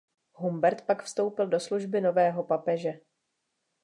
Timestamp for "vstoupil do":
1.03-1.59